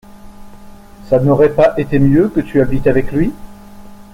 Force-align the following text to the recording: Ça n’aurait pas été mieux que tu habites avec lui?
Ça 1.07 1.19
n’aurait 1.19 1.53
pas 1.53 1.75
été 1.77 1.99
mieux 1.99 2.29
que 2.29 2.39
tu 2.39 2.59
habites 2.59 2.87
avec 2.87 3.11
lui? 3.11 3.31